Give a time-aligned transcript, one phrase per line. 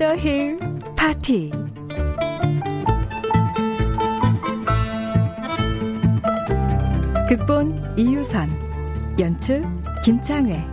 [0.00, 0.58] 더 힐
[0.96, 1.50] 파티.
[7.28, 8.48] 극본 이유선
[9.18, 9.62] 연출
[10.02, 10.64] 김창회.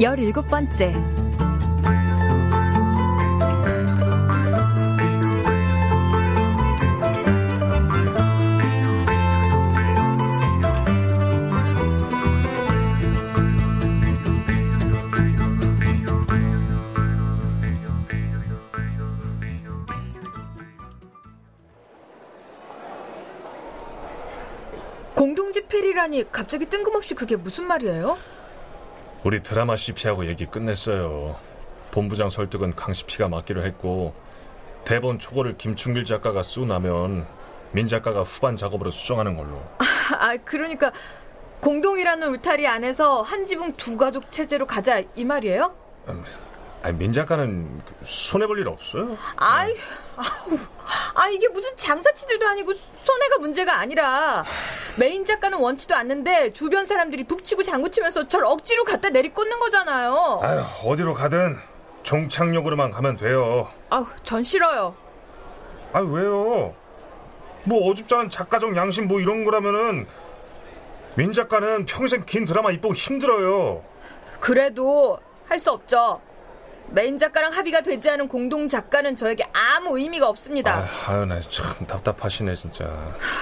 [0.00, 0.94] 열일곱 번째
[26.06, 28.16] 공동집필이라니 갑자기 뜬금없이 그게 무슨 말이에요?
[29.24, 31.36] 우리 드라마 CP하고 얘기 끝냈어요.
[31.90, 34.14] 본부장 설득은 강 CP가 맡기로 했고
[34.84, 37.26] 대본 초고를 김충길 작가가 쓰고 나면
[37.72, 39.60] 민 작가가 후반 작업으로 수정하는 걸로.
[39.78, 40.92] 아, 그러니까
[41.60, 45.74] 공동이라는 울타리 안에서 한 지붕 두 가족 체제로 가자 이 말이에요?
[46.82, 49.16] 아니, 민 작가는 손해 볼 일 없어요.
[49.36, 49.74] 아이,
[50.16, 50.58] 아우,
[51.14, 52.72] 아 이게 무슨 장사치들도 아니고
[53.02, 54.44] 손해가 문제가 아니라
[54.96, 60.40] 메인 작가는 원치도 않는데 주변 사람들이 북치고 장구치면서 절 억지로 갖다 내리꽂는 거잖아요.
[60.42, 61.56] 아유, 어디로 가든
[62.04, 63.68] 종착역으로만 가면 돼요.
[63.90, 64.94] 아우, 전 싫어요.
[65.92, 66.74] 아 왜요?
[67.64, 70.06] 뭐 어줍잖은 작가적 양심 뭐 이런 거라면은
[71.16, 73.82] 민 작가는 평생 긴 드라마 이쁘고 힘들어요.
[74.38, 76.20] 그래도 할 수 없죠.
[76.90, 80.84] 메인 작가랑 합의가 되지 않은 공동 작가는 저에게 아무 의미가 없습니다.
[81.08, 82.84] 아유, 나참 답답하시네 진짜.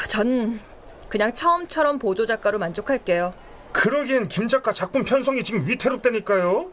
[0.09, 0.61] 전
[1.09, 3.33] 그냥 처음처럼 보조 작가로 만족할게요.
[3.73, 6.71] 그러기엔 김 작가 작품 편성이 지금 위태롭다니까요.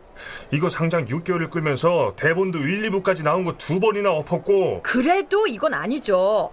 [0.52, 4.82] 이거 상장 6개월을 끌면서 대본도 1, 2부까지 나온 거 두 번이나 엎었고.
[4.84, 6.52] 그래도 이건 아니죠.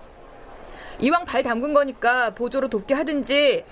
[1.00, 3.64] 이왕 발 담근 거니까 보조로 돕게 하든지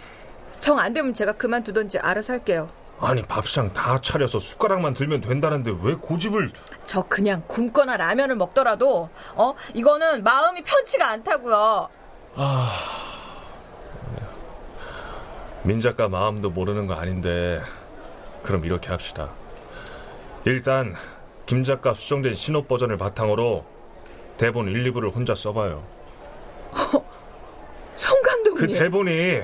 [0.61, 2.69] 정 안 되면 제가 그만두든지 알아서 할게요.
[2.99, 6.51] 아니 밥상 다 차려서 숟가락만 들면 된다는데 왜 고집을
[6.87, 11.89] 저 그냥 굶거나 라면을 먹더라도 어 이거는 마음이 편치가 않다고요.
[15.63, 17.61] 민 작가 마음도 모르는 거 아닌데
[18.43, 19.31] 그럼 이렇게 합시다.
[20.45, 20.95] 일단
[21.45, 23.65] 김 작가 수정된 신호 버전을 바탕으로
[24.39, 25.83] 대본 1, 2부를 혼자 써봐요.
[27.95, 28.73] 송그 감독님.
[28.73, 29.41] 대본이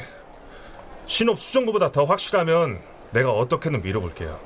[1.06, 2.80] 신업 수정부보다 더 확실하면
[3.12, 4.38] 내가 어떻게든 밀어볼게요.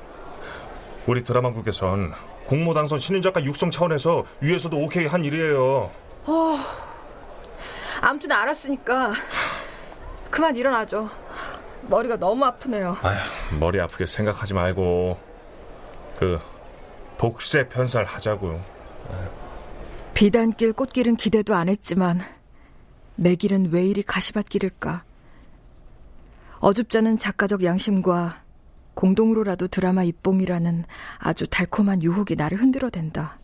[1.05, 2.13] 우리 드라마국에선
[2.47, 5.91] 공모당선 신인 작가 육성 차원에서 위에서도 오케이 한 일이에요.
[8.01, 9.13] 아무튼 알았으니까
[10.29, 11.09] 그만 일어나죠.
[11.83, 12.97] 머리가 너무 아프네요.
[13.01, 15.17] 아휴, 머리 아프게 생각하지 말고
[16.17, 16.39] 그
[17.17, 18.61] 복세 편살 하자고요.
[20.13, 22.19] 비단길 꽃길은 기대도 안 했지만
[23.15, 25.03] 내 길은 왜 이리 가시밭길일까?
[26.59, 28.41] 어줍잖은 작가적 양심과
[28.97, 30.83] 공동으로라도 드라마 입봉이라는
[31.19, 33.37] 아주 달콤한 유혹이 나를 흔들어댄다.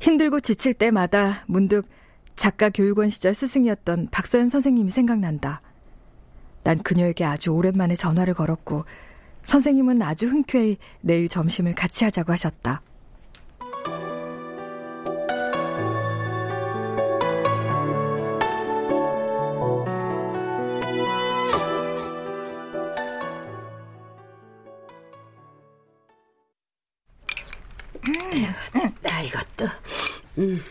[0.00, 1.86] 힘들고 지칠 때마다 문득
[2.34, 5.62] 작가 교육원 시절 스승이었던 박서연 선생님이 생각난다.
[6.64, 8.84] 난 그녀에게 아주 오랜만에 전화를 걸었고
[9.42, 12.82] 선생님은 아주 흔쾌히 내일 점심을 같이 하자고 하셨다.
[30.44, 30.64] 음.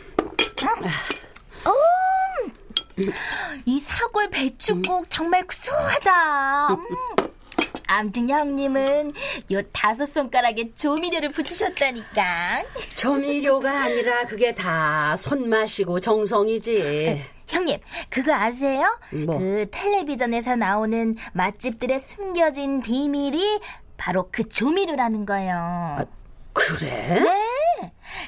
[3.65, 6.67] 이 사골 배추국 정말 구수하다.
[6.73, 6.77] 음.
[7.87, 9.13] 암튼 형님은
[9.51, 12.63] 요 다섯 손가락에 조미료를 붙이셨다니까.
[12.95, 17.25] 조미료가 아니라 그게 다 손맛이고 정성이지.
[17.47, 17.77] 형님,
[18.09, 18.99] 그거 아세요?
[19.25, 19.37] 뭐?
[19.37, 23.59] 그 텔레비전에서 나오는 맛집들의 숨겨진 비밀이
[23.97, 26.07] 바로 그 조미료라는 거예요.
[26.53, 27.19] 그래?
[27.19, 27.52] 네.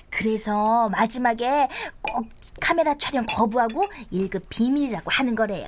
[0.09, 1.67] 그래서 마지막에
[2.01, 2.27] 꼭
[2.61, 5.67] 카메라 촬영 거부하고 1급 비밀이라고 하는 거래요.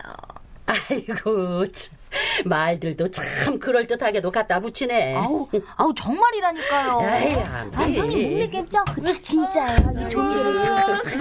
[0.66, 1.98] 아이고, 참.
[2.46, 5.16] 말들도 참 그럴듯하게도 갖다 붙이네.
[5.16, 7.00] 아우, 아우 정말이라니까요.
[7.04, 7.78] 에이, 안 돼.
[7.78, 8.84] 아, 형님 못 믿겠죠?
[8.86, 9.94] 그거 다 진짜예요.
[10.06, 10.66] 이 조미료를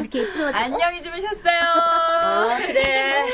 [0.00, 0.56] 이렇게 뿌려서.
[0.58, 1.60] 안녕히 주무셨어요.
[2.24, 3.24] 어, 그래.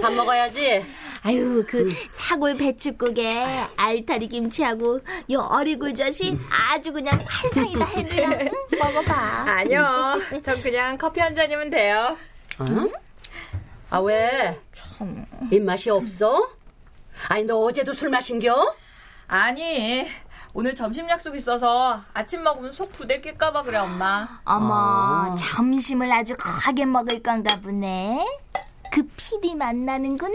[0.00, 0.84] 밥 먹어야지.
[1.22, 5.00] 아유, 그 사골 배추국에 알타리 김치하고
[5.32, 6.38] 요 어리굴젓이
[6.72, 8.28] 아주 그냥 환상이다 해줘요.
[8.40, 8.50] 응?
[8.78, 9.12] 먹어봐.
[9.12, 10.18] 아니요.
[10.42, 12.16] 전 그냥 커피 한 잔이면 돼요.
[12.58, 12.64] 어?
[13.90, 14.58] 아, 왜?
[15.50, 16.48] 입맛이 없어?
[17.28, 18.74] 아니, 너 어제도 술 마신겨?
[19.26, 20.06] 아니,
[20.54, 24.26] 오늘 점심 약속 있어서 아침 먹으면 속 부대낄까봐 그래, 엄마.
[24.44, 28.24] 어머, 점심을 아주 거하게 먹을 건가 보네.
[28.90, 30.34] 그 PD 만나는구나.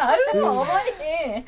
[0.00, 1.44] 아유, 어머니.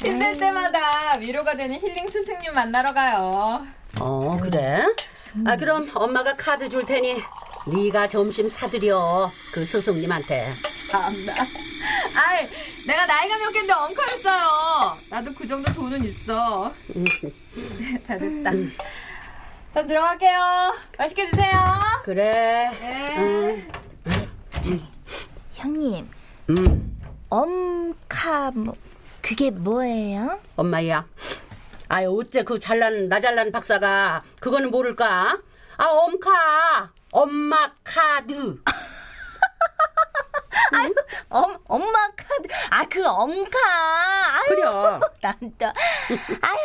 [0.00, 3.64] 힘들 때마다 위로가 되는 힐링 스승님 만나러 가요.
[4.00, 4.82] 어, 그래?
[5.46, 7.22] 아, 그럼 엄마가 카드 줄 테니
[7.66, 9.30] 네가 점심 사드려.
[9.52, 10.54] 그 스승님한테.
[10.90, 11.32] 참나.
[12.14, 12.48] 아이,
[12.86, 14.96] 내가 나이가 몇 갠데 엉커였어요.
[15.08, 16.72] 나도 그 정도 돈은 있어.
[18.06, 18.50] 다 됐다.
[19.72, 20.74] 전 들어갈게요.
[20.98, 21.60] 맛있게 드세요.
[22.04, 22.70] 그래.
[22.80, 23.68] 네.
[25.54, 26.10] 형님,
[26.50, 26.91] 음,
[27.32, 28.74] 엄카 뭐
[29.22, 30.38] 그게 뭐예요?
[30.54, 31.06] 엄마야.
[31.88, 35.38] 아유, 어째 그 잘난, 나 잘난 박사가 그거는 모를까?
[35.78, 36.90] 아, 엄카.
[37.10, 38.60] 엄마 카드.
[40.74, 40.94] 아유,
[41.30, 42.48] 엄, 엄마 카드.
[42.68, 43.58] 아, 그 엄카.
[44.28, 44.62] 아유, 그래.
[45.22, 45.66] 난 또.
[46.42, 46.58] 아유,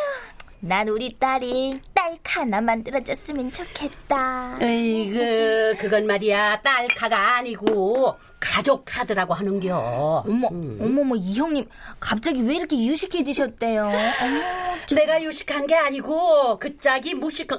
[0.60, 4.56] 난 우리 딸이 딸카 하나 만들어줬으면 좋겠다.
[4.60, 6.62] 에이그, 그건 말이야.
[6.62, 10.24] 딸카가 아니고 가족 카드라고 하는겨.
[10.26, 11.66] 어머, 어머머, 이 형님,
[12.00, 13.84] 갑자기 왜 이렇게 유식해지셨대요?
[13.84, 17.50] 어머, 내가 유식한 게 아니고 그 짝이 무식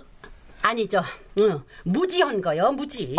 [0.64, 1.02] 아니죠.
[1.38, 3.16] 응, 무지한 거요, 무지.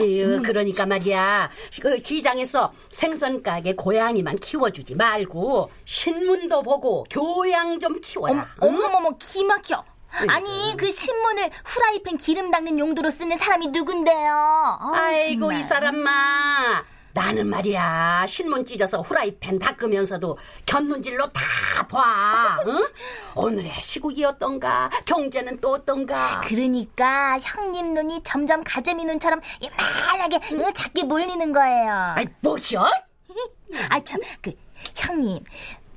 [0.00, 1.50] 예, 그러니까 말이야.
[1.80, 8.46] 그 시장에서 생선 가게 고양이만 키워주지 말고 신문도 보고 교양 좀 키워라.
[8.60, 9.82] 어머, 어머머머, 기막혀.
[10.28, 14.32] 아니, 그 신문을 후라이팬 기름 닦는 용도로 쓰는 사람이 누군데요?
[14.80, 15.58] 아우, 아이고 정말.
[15.58, 16.84] 이 사람마.
[17.14, 22.58] 나는 말이야 신문 찢어서 후라이팬 닦으면서도 견눈질로 다 봐.
[22.66, 22.80] 응?
[23.36, 26.40] 오늘의 시국이었던가 경제는 또 어떤가.
[26.44, 31.92] 그러니까 형님 눈이 점점 가재미 눈처럼 이만하게 응, 작게 몰리는 거예요.
[32.16, 32.84] 아이 뭐셔?
[33.90, 34.52] 아 참, 그
[34.96, 35.38] 형님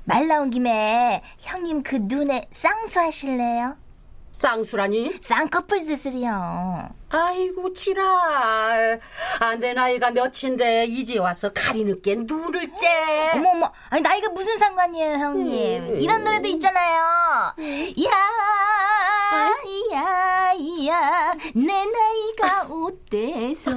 [0.04, 3.76] 말 나온 김에 형님 그 눈에 쌍수 하실래요?
[4.38, 5.18] 쌍수라니?
[5.20, 6.88] 쌍꺼풀 수술이요.
[7.10, 9.00] 아이고 지랄.
[9.40, 13.30] 아, 내 나이가 몇인데 이제 와서 가리 늦게 눈을 째.
[13.34, 16.00] 어머 어머, 아니 나이가 무슨 상관이에요, 형님?
[16.00, 17.02] 이런 노래도 있잖아요.
[18.04, 18.10] 야,
[19.92, 20.52] 야,
[20.86, 23.70] 야, 내 나이가 어때서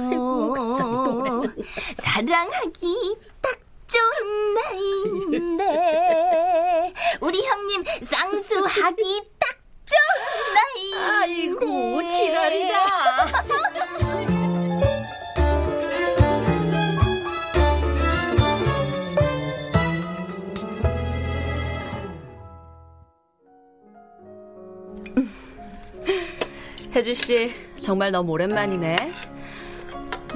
[1.96, 3.58] 사랑하기 딱
[3.88, 5.64] 좋은 나이인데
[7.20, 9.31] 우리 형님 쌍수하기
[10.94, 12.76] 아이고 지랄이다.
[26.94, 28.96] 혜주 씨, 정말 너무 오랜만이네.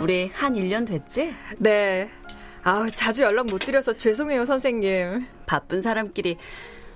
[0.01, 1.35] 우리 한 1년 됐지?
[1.59, 2.11] 네.
[2.63, 5.27] 아우, 자주 연락 못 드려서 죄송해요, 선생님.
[5.45, 6.39] 바쁜 사람끼리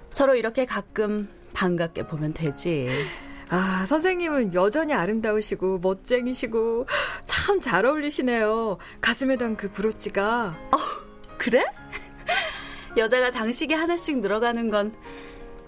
[0.08, 2.88] 서로 이렇게 가끔 반갑게 보면 되지.
[3.50, 6.86] 아, 선생님은 여전히 아름다우시고 멋쟁이시고
[7.26, 8.78] 참 잘 어울리시네요.
[9.00, 10.56] 가슴에 단 그 브로치가
[11.36, 11.64] 그래?
[12.96, 14.92] 여자가 장식이 하나씩 늘어가는 건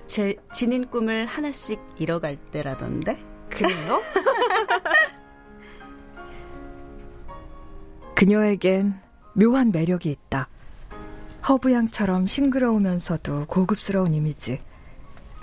[0.05, 3.19] 제 지닌 꿈을 하나씩 잃어갈 때라던데?
[3.49, 4.03] 그래요?
[8.17, 8.95] 그녀에겐
[9.35, 10.49] 묘한 매력이 있다.
[11.49, 14.61] 허브향처럼 싱그러우면서도 고급스러운 이미지.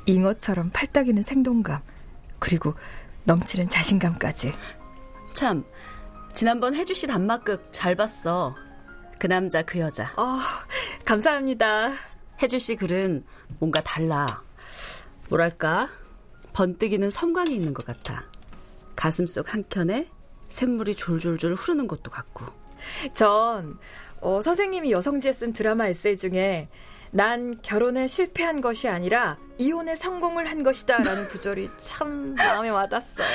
[0.05, 1.81] 잉어처럼 팔딱이는 생동감.
[2.39, 2.73] 그리고
[3.25, 4.53] 넘치는 자신감까지.
[5.33, 5.63] 참,
[6.33, 8.55] 지난번 혜주 씨 단막극 잘 봤어.
[9.19, 10.11] 그 남자, 그 여자.
[10.17, 10.39] 어,
[11.05, 11.91] 감사합니다.
[12.41, 13.25] 혜주 씨 글은
[13.59, 14.41] 뭔가 달라.
[15.29, 15.89] 뭐랄까,
[16.53, 18.25] 번뜩이는 섬광이 있는 것 같아.
[18.95, 20.09] 가슴 속 한켠에
[20.49, 22.45] 샘물이 졸졸졸 흐르는 것도 같고.
[23.13, 23.77] 전
[24.21, 26.69] 어, 선생님이 여성지에 쓴 드라마 에세이 중에
[27.11, 33.27] 난 결혼에 실패한 것이 아니라 이혼에 성공을 한 것이다라는 구절이 참 마음에 와닿았어요.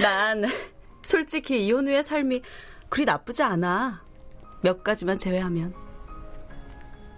[0.00, 0.44] 난
[1.02, 2.42] 솔직히 이혼 후의 삶이
[2.88, 4.04] 그리 나쁘지 않아.
[4.62, 5.74] 몇 가지만 제외하면.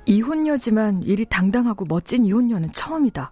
[0.07, 3.31] 이혼녀지만 일이 당당하고 멋진 이혼녀는 처음이다.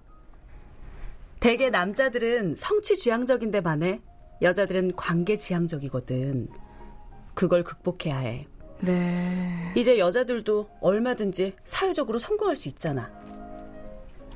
[1.40, 4.02] 대개 남자들은 성취 지향적인데 반해
[4.42, 6.48] 여자들은 관계 지향적이거든.
[7.34, 8.46] 그걸 극복해야 해.
[8.80, 9.72] 네.
[9.74, 13.10] 이제 여자들도 얼마든지 사회적으로 성공할 수 있잖아.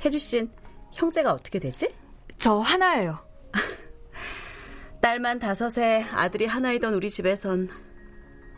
[0.05, 0.51] 혜주 씨는
[0.93, 1.95] 형제가 어떻게 되지?
[2.39, 3.19] 저 하나예요.
[5.01, 7.69] 딸만 다섯에 아들이 하나이던 우리 집에선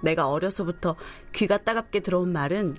[0.03, 0.97] 내가 어려서부터
[1.33, 2.77] 귀가 따갑게 들어온 말은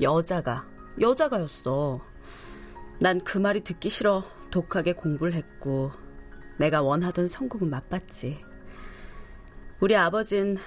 [0.00, 0.66] 여자가,
[1.00, 2.00] 여자가였어.
[3.00, 4.22] 난 그 말이 듣기 싫어
[4.52, 5.90] 독하게 공부를 했고
[6.58, 8.44] 내가 원하던 성공은 맛봤지.
[9.80, 10.58] 우리 아버진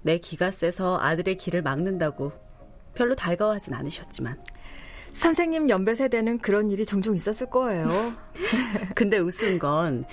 [0.00, 2.32] 내 기가 세서 아들의 길을 막는다고
[2.94, 4.42] 별로 달가워하진 않으셨지만
[5.14, 7.88] 선생님 연배 세대는 그런 일이 종종 있었을 거예요.
[8.94, 10.04] 근데 우스운 건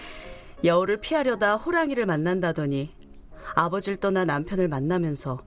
[0.64, 2.94] 여우를 피하려다 호랑이를 만난다더니
[3.56, 5.40] 아버지를 떠나 남편을 만나면서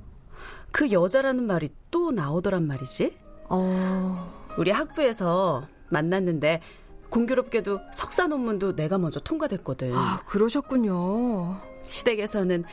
[0.73, 3.17] 그 여자라는 말이 또 나오더란 말이지.
[3.49, 4.45] 어...
[4.59, 6.61] 우리 학부에서 만났는데
[7.11, 9.95] 공교롭게도 석사 논문도 내가 먼저 통과됐거든.
[9.95, 11.61] 아, 그러셨군요.
[11.87, 12.65] 시댁에서는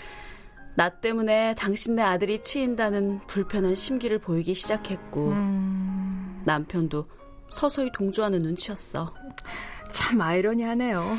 [0.75, 6.20] 나 때문에 당신네 아들이 치인다는 불편한 심기를 보이기 시작했고 음...
[6.45, 7.05] 남편도
[7.49, 9.13] 서서히 동조하는 눈치였어.
[9.91, 11.17] 참 아이러니하네요.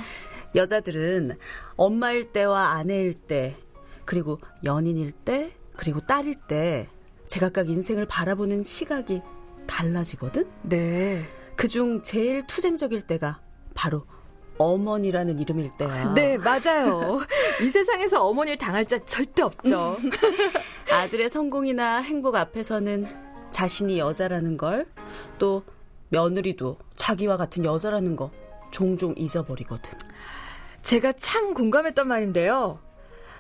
[0.54, 1.38] 여자들은
[1.76, 3.56] 엄마일 때와 아내일 때
[4.04, 6.88] 그리고 연인일 때 그리고 딸일 때
[7.26, 9.22] 제각각 인생을 바라보는 시각이
[9.66, 10.48] 달라지거든?
[10.62, 11.24] 네.
[11.56, 13.40] 그중 제일 투쟁적일 때가
[13.74, 14.04] 바로
[14.58, 16.12] 어머니라는 이름일 때야.
[16.14, 17.20] 네, 맞아요.
[17.62, 19.96] 이 세상에서 어머니를 당할 자 절대 없죠.
[20.90, 24.86] 아들의 성공이나 행복 앞에서는 자신이 여자라는 걸,
[25.38, 25.62] 또
[26.08, 28.32] 며느리도 자기와 같은 여자라는 거
[28.72, 29.98] 종종 잊어버리거든.
[30.82, 32.80] 제가 참 공감했던 말인데요.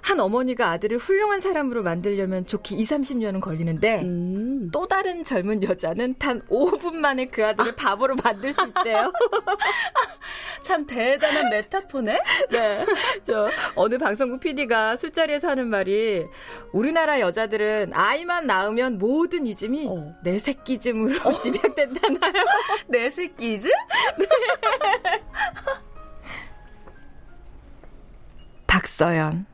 [0.02, 4.68] 한 어머니가 아들을 훌륭한 사람으로 만들려면 좋게 2, 30년은 걸리는데 음.
[4.72, 9.12] 또 다른 젊은 여자는 단 5분 만에 그 아들을 바보로 만들 수 있대요.
[10.72, 12.18] 참 대단한 메타포네.
[12.50, 12.86] 네.
[13.22, 16.24] 저 어느 방송국 PD가 술자리에서 하는 말이
[16.72, 20.14] 우리나라 여자들은 아이만 낳으면 모든 이즘이 어.
[20.24, 21.32] 내 새끼즘으로 어.
[21.34, 22.32] 집약된다나요?
[22.88, 23.70] 내 새끼즘?
[24.18, 24.26] 네.
[28.66, 29.44] 박서연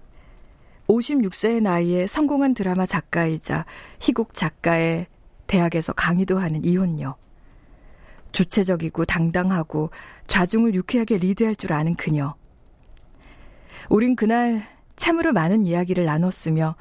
[0.87, 3.67] 56세의 나이에 성공한 드라마 작가이자
[3.99, 5.09] 희곡 작가의
[5.49, 7.17] 대학에서 강의도 하는 이혼녀.
[8.39, 9.91] 주체적이고 당당하고
[10.29, 12.37] 좌중을 유쾌하게 리드할 줄 아는 그녀.
[13.89, 14.65] 우린 그날
[14.95, 16.77] 참으로 많은 이야기를 나눴으며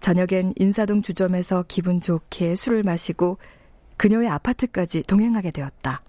[0.00, 3.38] 저녁엔 인사동 주점에서 기분 좋게 술을 마시고
[3.96, 6.02] 그녀의 아파트까지 동행하게 되었다.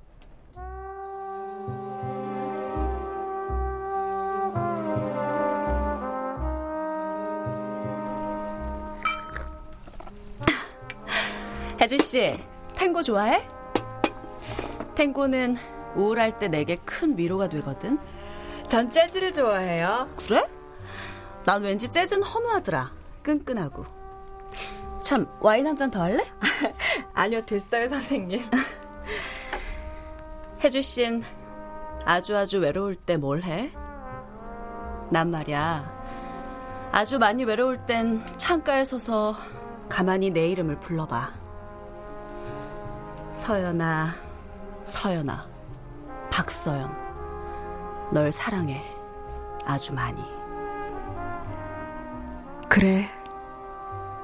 [11.80, 12.38] 혜주 씨,
[12.76, 13.59] 탱고 좋아해?
[15.04, 15.56] 탱고는
[15.96, 17.98] 우울할 때 내게 큰 위로가 되거든.
[18.68, 20.10] 전 재즈를 좋아해요.
[20.18, 20.46] 그래?
[21.46, 22.92] 난 왠지 재즈는 허무하더라.
[23.24, 23.86] 끈끈하고.
[25.02, 26.22] 참, 와인 한 잔 더 할래?
[27.16, 28.44] 아니요, 됐어요, 선생님.
[30.62, 31.24] 혜주 씨는
[32.04, 33.72] 아주 아주 외로울 때 뭘 해?
[35.10, 36.90] 난 말이야.
[36.92, 39.38] 아주 많이 외로울 땐 창가에 서서
[39.88, 41.32] 가만히 내 이름을 불러봐.
[43.36, 44.28] 서연아,
[44.90, 45.48] 서연아,
[46.32, 48.10] 박서연.
[48.12, 48.84] 널 사랑해.
[49.66, 50.20] 아주 많이.
[52.68, 53.08] 그래.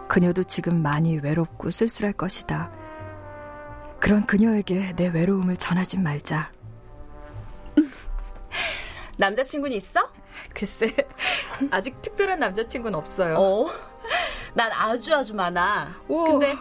[0.07, 2.71] 그녀도 지금 많이 외롭고 쓸쓸할 것이다.
[3.99, 6.51] 그런 그녀에게 내 외로움을 전하진 말자.
[9.17, 10.11] 남자친구는 있어?
[10.53, 10.95] 글쎄,
[11.71, 13.35] 아직 특별한 남자친구는 없어요.
[13.35, 13.67] 어?
[14.53, 16.01] 난 아주 아주 많아.
[16.07, 16.25] 오.
[16.25, 16.55] 근데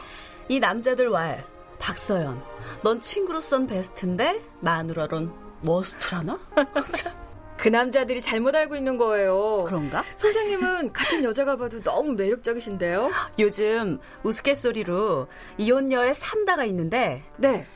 [0.48, 1.44] 이 남자들 왈,
[1.84, 2.42] 박서연,
[2.82, 5.30] 넌 친구로선 베스트인데 마누라론
[5.62, 6.40] worst라나?
[7.58, 9.64] 그 남자들이 잘못 알고 있는 거예요.
[9.66, 10.02] 그런가?
[10.16, 13.10] 선생님은 같은 여자가 봐도 너무 매력적이신데요?
[13.38, 17.66] 요즘 우스갯소리로 이혼녀의 3다가 있는데 네.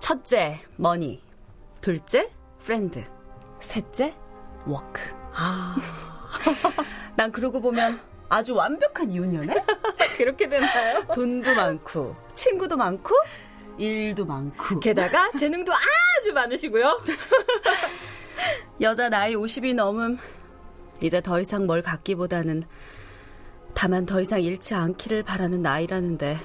[0.00, 1.22] 첫째, money.
[1.80, 2.30] 둘째,
[2.62, 3.02] friend.
[3.60, 4.14] 셋째,
[4.66, 5.00] work.
[5.32, 5.76] 아.
[7.16, 7.98] 난 그러고 보면
[8.28, 9.54] 아주 완벽한 이혼녀네?
[10.18, 11.06] 그렇게 되나요?
[11.14, 13.14] 돈도 많고, 친구도 많고,
[13.78, 14.80] 일도 많고.
[14.80, 17.00] 게다가 재능도 아주 많으시고요.
[18.80, 20.18] 여자 나이 50이 넘음
[21.02, 22.64] 이제 더 이상 뭘 갖기보다는
[23.74, 26.38] 다만 더 이상 잃지 않기를 바라는 나이라는데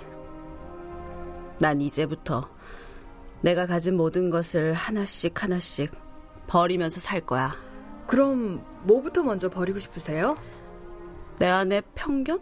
[1.59, 2.49] 난 이제부터
[3.41, 5.91] 내가 가진 모든 것을 하나씩 하나씩
[6.47, 7.55] 버리면서 살 거야.
[8.07, 10.37] 그럼 뭐부터 먼저 버리고 싶으세요?
[11.39, 12.39] 내 안에 편견,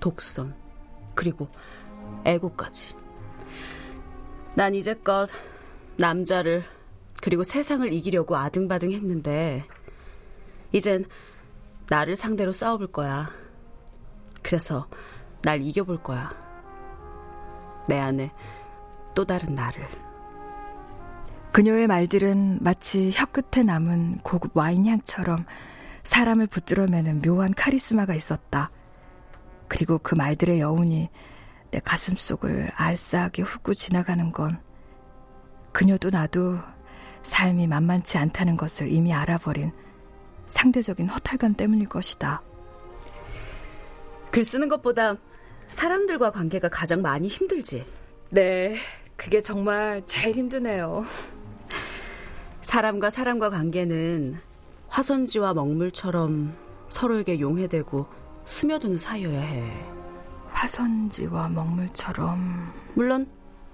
[0.00, 0.54] 독선,
[1.14, 1.48] 그리고
[2.24, 3.03] 애고까지.
[4.54, 5.28] 난 이제껏
[5.96, 6.62] 남자를
[7.22, 9.64] 그리고 세상을 이기려고 아등바등 했는데
[10.72, 11.04] 이젠
[11.88, 13.30] 나를 상대로 싸워볼 거야.
[14.42, 14.88] 그래서
[15.42, 16.32] 날 이겨볼 거야.
[17.88, 18.32] 내 안에
[19.14, 19.86] 또 다른 나를.
[21.52, 25.46] 그녀의 말들은 마치 혀끝에 남은 고급 와인 향처럼
[26.02, 28.70] 사람을 붙들어매는 묘한 카리스마가 있었다.
[29.68, 31.10] 그리고 그 말들의 여운이
[31.74, 34.60] 내 가슴 속을 알싸하게 훑고 지나가는 건
[35.72, 36.56] 그녀도 나도
[37.24, 39.72] 삶이 만만치 않다는 것을 이미 알아버린
[40.46, 42.42] 상대적인 허탈감 때문일 것이다.
[44.30, 45.16] 글 쓰는 것보다
[45.66, 47.84] 사람들과 관계가 가장 많이 힘들지.
[48.30, 48.76] 네,
[49.16, 51.04] 그게 정말 제일 힘드네요.
[52.60, 54.38] 사람과 사람과 관계는
[54.86, 56.54] 화선지와 먹물처럼
[56.88, 58.06] 서로에게 용해되고
[58.44, 60.03] 스며드는 사이여야 해.
[60.54, 62.72] 화선지와 먹물처럼.
[62.94, 63.28] 물론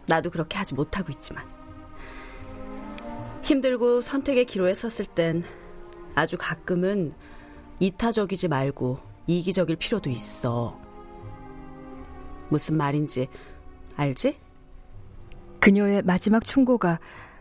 [0.07, 1.47] 나도 그렇게 하지 못하고 있지만.
[3.43, 5.45] 힘들고 선택의 기로에 섰을 땐
[6.15, 7.15] 아주 가끔은
[7.79, 10.79] 이타적이지 말고 이기적일 필요도 있어.
[12.49, 13.29] 무슨 말인지
[13.97, 14.39] 알지?
[15.61, 16.99] 그녀의 마지막 충고가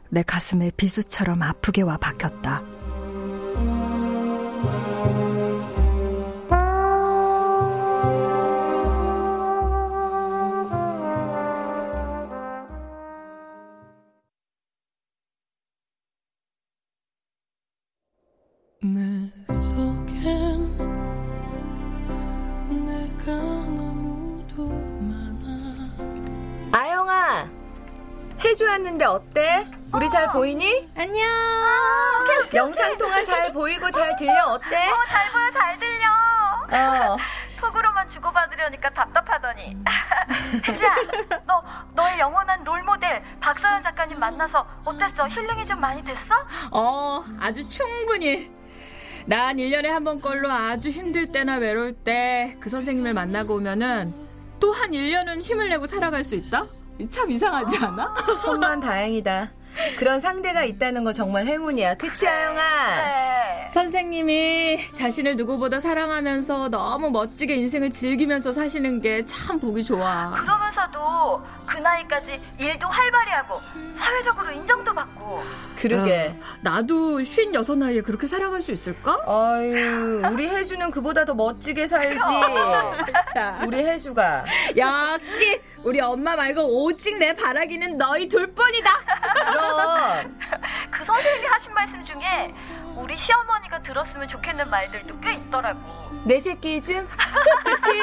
[0.09, 2.63] 내 가슴에 비수처럼 아프게 와 박혔다.
[28.59, 29.65] 해주 왔는데 어때?
[29.93, 30.31] 우리 잘 어.
[30.33, 30.89] 보이니?
[30.97, 31.25] 안녕.
[32.53, 34.75] 영상 통화 잘 보이고 잘 들려 어때?
[34.75, 37.13] 어, 잘 보여, 잘 들려.
[37.13, 37.17] 어.
[37.61, 39.77] 톡으로만 주고받으려니까 답답하더니.
[40.67, 40.95] 혜지야,
[41.47, 45.29] 너, 너의 영원한 롤모델 박서연 작가님 만나서 어땠어?
[45.29, 46.19] 힐링이 좀 많이 됐어?
[46.71, 48.51] 어, 아주 충분히.
[49.25, 54.13] 난 1년에 한번 걸로 아주 힘들 때나 외로울 때 그 선생님을 만나고 오면은
[54.59, 56.65] 또 한 1년은 힘을 내고 살아갈 수 있다?
[57.09, 58.13] 참 이상하지 않아?
[58.43, 59.51] 천만 다행이다.
[59.97, 61.95] 그런 상대가 있다는 거 정말 행운이야.
[61.95, 62.59] 그치, 아영아?
[63.49, 63.67] 네.
[63.71, 70.29] 선생님이 자신을 누구보다 사랑하면서 너무 멋지게 인생을 즐기면서 사시는 게 참 보기 좋아.
[70.31, 73.59] 그러면서도 그 나이까지 일도 활발히 하고
[73.97, 75.41] 사회적으로 인정도 받고.
[75.77, 76.35] 그러게.
[76.39, 79.17] 아, 나도 쉰 여섯 나이에 그렇게 살아갈 수 있을까?
[79.27, 82.19] 아유, 우리 혜주는 그보다 더 멋지게 살지.
[83.33, 84.45] 자, 우리 혜주가.
[84.77, 88.91] 역시 우리 엄마 말고 오직 내 바라기는 너희 둘뿐이다.
[89.51, 90.39] 그럼.
[90.91, 92.53] 그 선생님이 하신 말씀 중에
[92.95, 95.79] 우리 시어머니가 들었으면 좋겠는 말들도 꽤 있더라고.
[96.25, 97.07] 내 새끼즘?
[97.65, 98.01] 그치?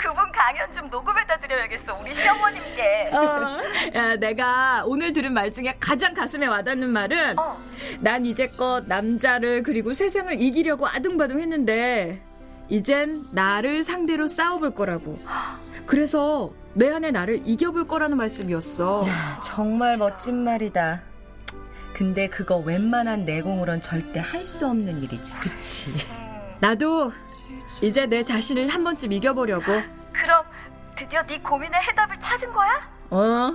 [0.00, 1.98] 그분 강연 좀 녹음해다 드려야겠어.
[2.00, 3.10] 우리 시어머님께.
[3.12, 3.58] 어.
[3.94, 7.58] 야, 내가 오늘 들은 말 중에 가장 가슴에 와닿는 말은 어.
[8.00, 12.22] 난 이제껏 남자를 그리고 세상을 이기려고 아둥바둥 했는데
[12.68, 15.18] 이젠 나를 상대로 싸워볼 거라고.
[15.86, 19.04] 그래서 내 안에 나를 이겨볼 거라는 말씀이었어.
[19.08, 21.02] 야, 정말 멋진 말이다.
[22.02, 25.36] 근데 그거 웬만한 내공으론 절대 할 수 없는 일이지.
[25.36, 25.88] 그치?
[26.58, 27.12] 나도
[27.80, 29.66] 이제 내 자신을 한 번쯤 이겨보려고.
[30.12, 30.44] 그럼
[30.98, 32.90] 드디어 네 고민의 해답을 찾은 거야?
[33.10, 33.54] 어,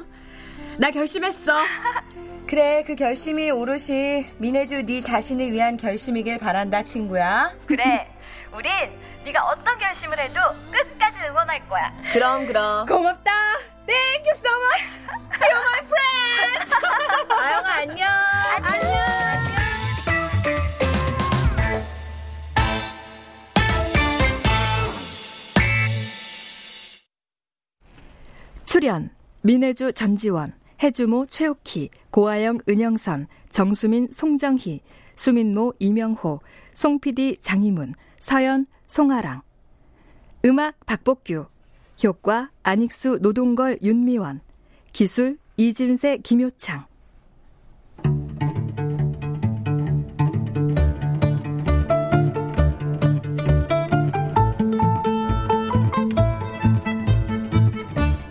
[0.78, 1.58] 나 결심했어.
[2.48, 7.52] 그래, 그 결심이 오롯이 민혜주 네 자신을 위한 결심이길 바란다, 친구야.
[7.68, 8.08] 그래.
[8.56, 8.72] 우린
[9.26, 10.40] 네가 어떤 결심을 해도
[10.72, 11.92] 끝까지 응원할 거야.
[12.14, 12.86] 그럼, 그럼.
[12.86, 13.27] 고맙다.
[28.88, 29.10] 출연
[29.42, 34.80] 민혜주 전지원, 해주모 최욱희, 고아영 은영선, 정수민 송정희,
[35.18, 36.40] 수민모 이명호,
[36.74, 39.42] 송PD 장희문, 서연 송아랑.
[40.46, 41.48] 음악 박복규
[42.02, 44.40] 효과 안익수 노동걸 윤미원.
[44.94, 46.86] 기술 이진세 김효창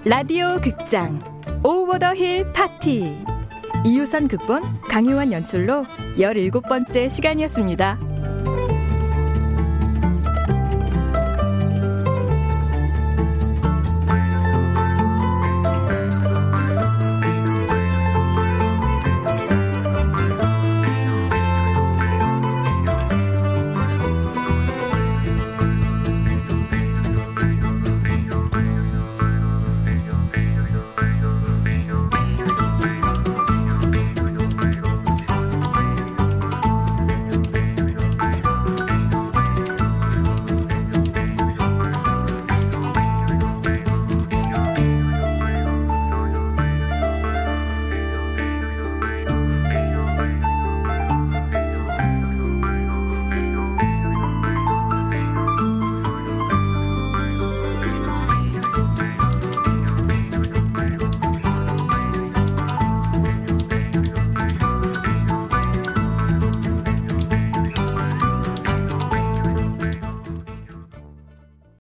[0.08, 1.18] 라디오 극장
[1.64, 3.12] over the hill party
[3.84, 5.84] 이유선 극본 강유원 연출로
[6.16, 7.98] 17번째 시간이었습니다.